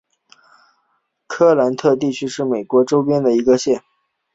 [1.27, 3.83] 科特兰县是美国纽约州中部偏西的一个县。